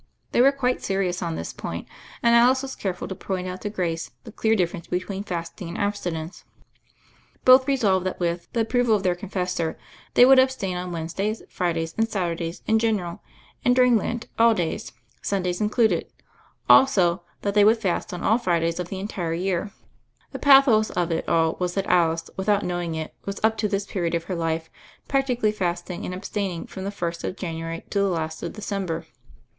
[0.31, 1.87] They were quite serious on this point,
[2.23, 5.77] and Alice was careful to point out to Grace the clear difference between fasting and
[5.77, 6.43] abstinence.
[7.45, 9.77] Both resolved that with 148 THE FAIRY OF THE SNOWS the approval of their confessor
[10.15, 13.21] they would ab stain on Wednesdays, Fridays, and Saturdays in general,
[13.63, 14.91] and, during Lent, all days,
[15.21, 16.07] Sundays in cluded;
[16.67, 19.69] also, that they would fast on all Fri days oJF the entire year.
[20.31, 23.85] The pathos of it all was that Alice, without knowing it, was, up to this
[23.85, 24.71] period of her life,
[25.07, 29.05] practically fasting and abstaining from the first of January to the last of December.